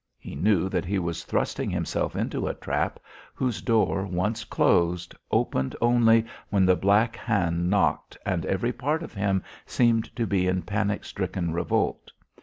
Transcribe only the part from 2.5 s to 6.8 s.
trap whose door, once closed, opened only when the